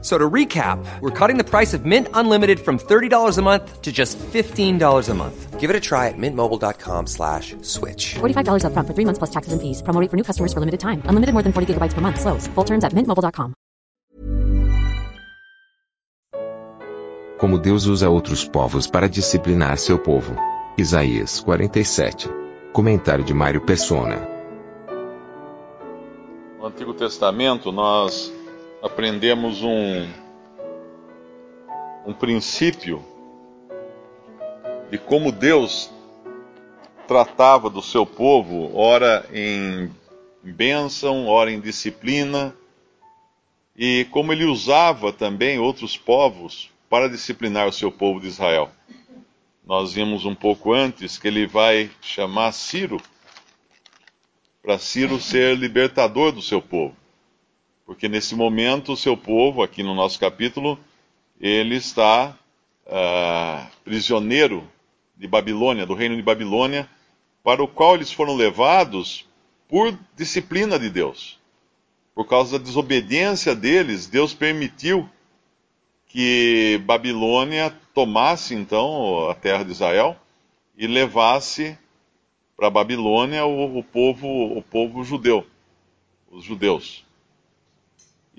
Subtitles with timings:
[0.00, 3.90] So to recap, we're cutting the price of Mint Unlimited from $30 a month to
[3.90, 5.58] just $15 a month.
[5.58, 8.14] Give it a try at mintmobile.com slash switch.
[8.20, 9.82] $45 upfront for three months plus taxes and fees.
[9.82, 11.02] Promo rate for new customers for limited time.
[11.10, 12.20] Unlimited more than 40 gigabytes per month.
[12.20, 12.46] Slows.
[12.54, 13.54] Full terms at mintmobile.com.
[17.38, 20.34] Como Deus usa outros povos para disciplinar seu povo.
[20.76, 22.28] Isaías 47.
[22.72, 24.28] Comentário de Mário Persona.
[26.58, 28.32] No Antigo Testamento, nós
[28.82, 30.08] aprendemos um,
[32.06, 33.04] um princípio
[34.90, 35.90] de como Deus
[37.06, 39.90] tratava do seu povo, ora em
[40.42, 42.54] bênção, ora em disciplina,
[43.76, 48.70] e como ele usava também outros povos para disciplinar o seu povo de Israel.
[49.64, 53.00] Nós vimos um pouco antes que ele vai chamar Ciro,
[54.62, 56.96] para Ciro ser libertador do seu povo.
[57.88, 60.78] Porque nesse momento o seu povo, aqui no nosso capítulo,
[61.40, 62.36] ele está
[62.84, 64.68] uh, prisioneiro
[65.16, 66.86] de Babilônia, do reino de Babilônia,
[67.42, 69.24] para o qual eles foram levados
[69.66, 71.38] por disciplina de Deus.
[72.14, 75.08] Por causa da desobediência deles, Deus permitiu
[76.08, 80.14] que Babilônia tomasse então a terra de Israel
[80.76, 81.78] e levasse
[82.54, 85.46] para Babilônia o, o, povo, o povo judeu,
[86.30, 87.07] os judeus.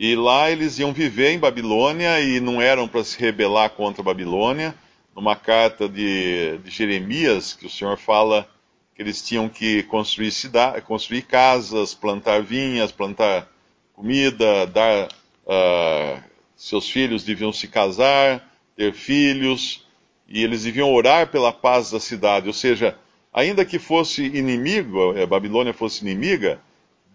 [0.02, 4.06] E lá eles iam viver em Babilônia e não eram para se rebelar contra a
[4.06, 4.74] Babilônia.
[5.14, 8.50] Numa carta de, de, Jeremias, que o Senhor fala
[8.96, 13.52] que eles tinham que construir, cidade, construir casas, plantar vinhas, plantar
[13.92, 15.10] comida, dar.
[15.46, 16.24] Uh,
[16.56, 19.86] seus filhos deviam se casar, ter filhos,
[20.30, 22.48] e eles deviam orar pela paz da cidade.
[22.48, 22.98] Ou seja,
[23.34, 26.62] ainda que fosse inimigo, a Babilônia fosse inimiga,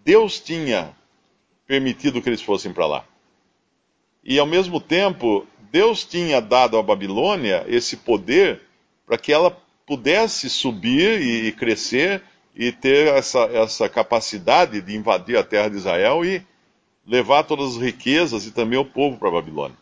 [0.03, 0.93] Deus tinha
[1.67, 3.05] permitido que eles fossem para lá.
[4.23, 8.61] E ao mesmo tempo, Deus tinha dado à Babilônia esse poder
[9.05, 9.55] para que ela
[9.85, 12.23] pudesse subir e, crescer
[12.55, 16.41] e ter essa, essa capacidade de invadir a terra de Israel e
[17.05, 19.77] levar todas as riquezas e também o povo para a Babilônia.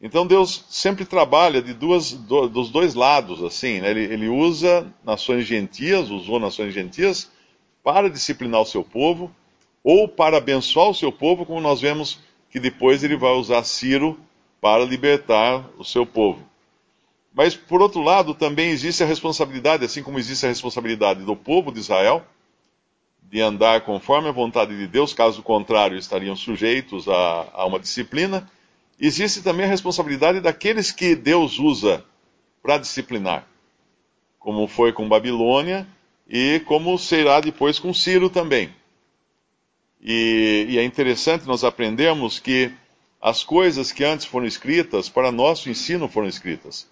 [0.00, 3.90] Então Deus sempre trabalha de duas, do, dos dois lados, assim, né?
[3.90, 7.30] ele, ele usa nações gentias, usou nações gentias
[7.82, 9.34] para disciplinar o seu povo,
[9.90, 12.18] ou para abençoar o seu povo, como nós vemos
[12.50, 14.20] que depois ele vai usar Ciro
[14.60, 16.46] para libertar o seu povo.
[17.32, 21.72] Mas, por outro lado, também existe a responsabilidade, assim como existe a responsabilidade do povo
[21.72, 22.22] de Israel,
[23.22, 28.46] de andar conforme a vontade de Deus, caso contrário, estariam sujeitos a, a uma disciplina.
[29.00, 32.04] Existe também a responsabilidade daqueles que Deus usa
[32.62, 33.48] para disciplinar,
[34.38, 35.86] como foi com Babilônia
[36.28, 38.76] e como será depois com Ciro também.
[40.00, 42.72] E, e, é interessante nós aprendermos que
[43.20, 46.88] as coisas que antes foram escritas, para nosso ensino foram escritas.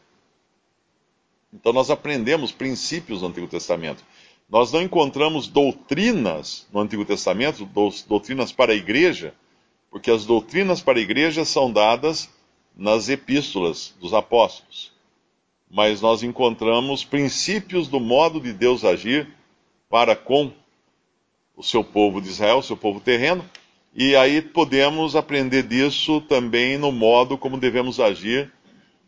[1.52, 4.04] Então nós aprendemos princípios no Antigo Testamento.
[4.48, 7.64] Nós não encontramos doutrinas no Antigo Testamento,
[8.08, 9.34] doutrinas para a igreja,
[9.90, 12.28] porque as doutrinas para a igreja são dadas
[12.76, 14.92] nas epístolas dos apóstolos.
[15.70, 19.28] Mas nós encontramos princípios do modo de Deus agir
[19.88, 20.52] para com
[21.56, 23.44] o seu povo de Israel, o seu povo terreno,
[23.94, 28.52] e aí podemos aprender disso também no modo como devemos agir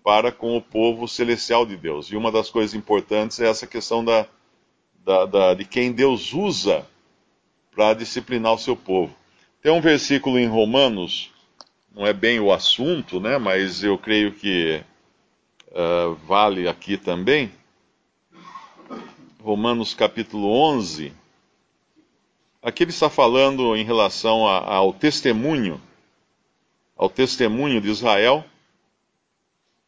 [0.02, 2.06] para com o povo celestial de Deus.
[2.06, 4.26] E uma das coisas importantes é essa questão da,
[5.04, 6.86] da, da, de quem Deus usa
[7.70, 9.14] para disciplinar o seu povo.
[9.60, 11.30] Tem um versículo em Romanos,
[11.94, 14.82] não é bem o assunto, né, mas eu creio que
[15.66, 17.52] uh, vale aqui também.
[19.42, 21.12] Romanos capítulo 11
[22.68, 25.80] Aqui ele está falando em relação a, ao testemunho,
[26.94, 28.44] ao testemunho de Israel,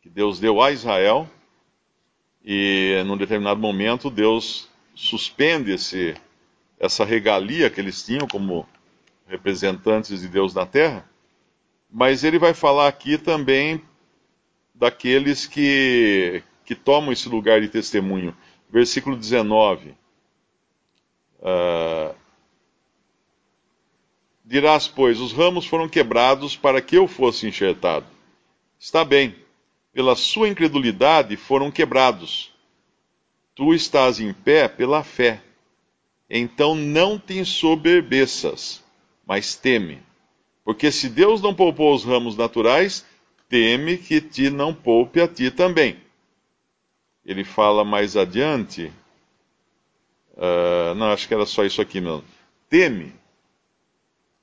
[0.00, 1.29] que Deus deu a Israel,
[2.43, 6.15] e num determinado momento Deus suspende esse,
[6.79, 8.67] essa regalia que eles tinham como
[9.29, 11.06] representantes de Deus na terra,
[11.91, 13.82] mas ele vai falar aqui também
[14.75, 18.35] daqueles que, que tomam esse lugar de testemunho.
[18.71, 19.94] Versículo 19.
[21.43, 22.19] Uh,
[24.50, 28.05] Dirás, pois, os ramos foram quebrados para que eu fosse enxertado.
[28.81, 29.32] Está bem,
[29.93, 32.50] pela sua incredulidade foram quebrados.
[33.55, 35.41] Tu estás em pé pela fé.
[36.29, 38.82] Então não te ensoberbeças,
[39.25, 40.02] mas teme,
[40.64, 43.06] Porque se Deus não poupou os ramos naturais,
[43.49, 45.96] teme que te não poupe a ti também.
[47.25, 48.91] Ele fala mais adiante.
[50.32, 52.25] Uh, não, acho que era só isso aqui mesmo.
[52.69, 53.19] Teme.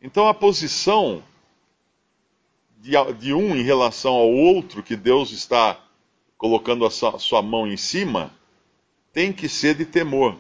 [0.08, 1.22] Então a posição
[2.78, 5.78] de, de um em relação ao outro, que Deus está
[6.38, 8.32] colocando a sua, a sua mão em cima,
[9.12, 10.38] tem que ser de temor.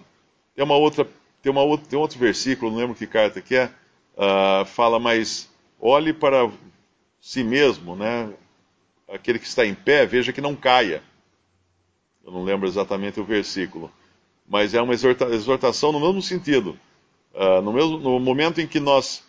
[0.55, 1.05] Tem uma outra,
[1.41, 3.65] tem uma outra, tem outro versículo, não lembro que carta que é,
[4.15, 6.49] uh, fala, mas olhe para
[7.19, 8.31] si mesmo, né?
[9.09, 11.03] Aquele que está em pé, veja que não caia.
[12.25, 13.91] Eu não lembro exatamente o versículo,
[14.47, 16.79] mas é uma exortação no mesmo sentido.
[17.33, 19.26] Uh, no, mesmo, no momento em que nós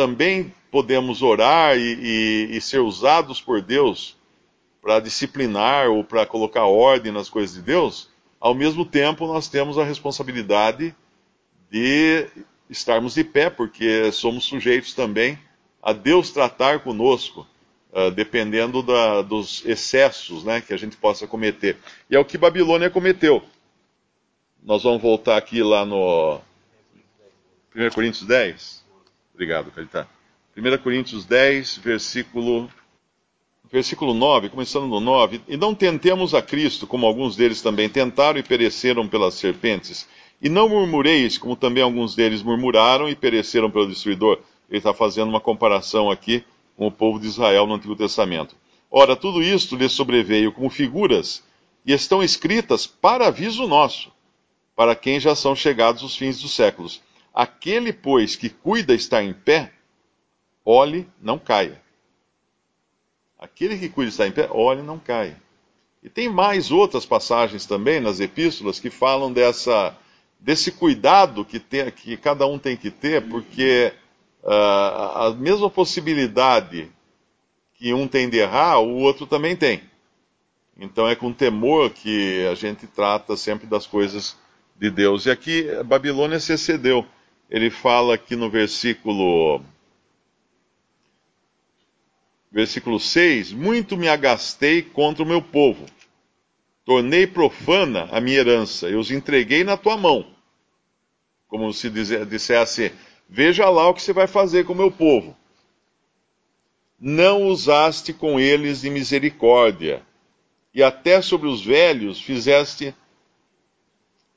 [0.00, 4.16] também podemos orar e, e, e ser usados por Deus
[4.80, 8.08] para disciplinar ou para colocar ordem nas coisas de Deus,
[8.40, 10.94] ao mesmo tempo nós temos a responsabilidade
[11.70, 12.26] de
[12.70, 15.38] estarmos de pé, porque somos sujeitos também
[15.82, 17.46] a Deus tratar conosco,
[17.92, 21.76] uh, dependendo da, dos excessos né, que a gente possa cometer.
[22.08, 23.42] E é o que Babilônia cometeu.
[24.62, 26.40] Nós vamos voltar aqui lá no
[27.76, 28.79] 1 Coríntios 10.
[29.40, 30.06] Obrigado, Caetano.
[30.54, 32.68] 1 Coríntios 10, versículo,
[33.72, 35.40] versículo 9, começando no 9.
[35.48, 40.06] E não tentemos a Cristo, como alguns deles também tentaram e pereceram pelas serpentes.
[40.42, 44.40] E não murmureis, como também alguns deles murmuraram e pereceram pelo destruidor.
[44.68, 46.44] Ele está fazendo uma comparação aqui
[46.76, 48.54] com o povo de Israel no Antigo Testamento.
[48.90, 51.42] Ora, tudo isto lhes sobreveio como figuras
[51.86, 54.12] e estão escritas para aviso nosso,
[54.76, 57.00] para quem já são chegados os fins dos séculos
[57.32, 59.72] Aquele, pois, que cuida estar em pé,
[60.64, 61.80] olhe, não caia.
[63.38, 65.40] Aquele que cuida estar em pé, olhe, não caia.
[66.02, 69.96] E tem mais outras passagens também nas epístolas que falam dessa,
[70.38, 73.92] desse cuidado que, tem, que cada um tem que ter, porque
[74.42, 76.90] uh, a mesma possibilidade
[77.74, 79.82] que um tem de errar, o outro também tem.
[80.78, 84.36] Então é com temor que a gente trata sempre das coisas
[84.76, 85.26] de Deus.
[85.26, 87.06] E aqui Babilônia se excedeu
[87.50, 89.60] ele fala aqui no versículo
[92.50, 95.84] versículo 6: Muito me agastei contra o meu povo,
[96.84, 100.24] tornei profana a minha herança, eu os entreguei na tua mão.
[101.48, 102.92] Como se dissesse:
[103.28, 105.36] Veja lá o que você vai fazer com o meu povo.
[106.98, 110.02] Não usaste com eles de misericórdia,
[110.72, 112.94] e até sobre os velhos fizeste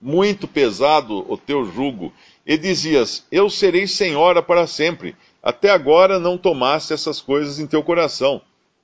[0.03, 2.11] muito pesado o teu jugo,
[2.45, 5.15] e dizias: Eu serei senhora para sempre.
[5.41, 8.41] Até agora não tomaste essas coisas em teu coração,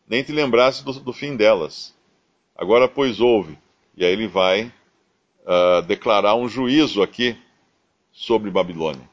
[0.07, 1.95] nem te lembraste do, do fim delas.
[2.55, 3.57] Agora, pois, ouve.
[3.95, 4.71] E aí ele vai
[5.45, 7.37] uh, declarar um juízo aqui
[8.11, 9.09] sobre Babilônia.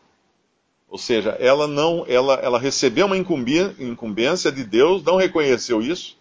[0.88, 6.16] Ou seja, ela não, ela, ela recebeu uma incumbência de Deus, não reconheceu isso,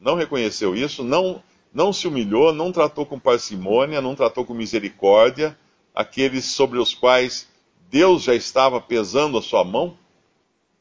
[0.00, 1.42] não reconheceu isso, não,
[1.72, 5.56] não se humilhou, não tratou com parcimônia, não tratou com misericórdia
[5.98, 7.48] aqueles sobre os quais
[7.90, 9.96] Deus já estava pesando a sua mão,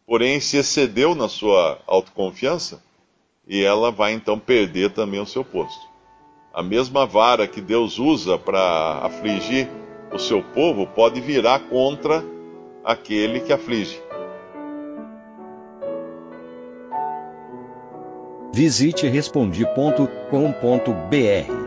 [0.05, 2.83] porém se excedeu na sua autoconfiança,
[3.47, 5.87] e ela vai então perder também o seu posto.
[6.53, 9.67] A mesma vara que Deus usa para afligir
[10.13, 12.23] o seu povo pode virar contra
[12.83, 13.99] aquele que aflige.
[18.53, 21.66] Visite respondi.com.br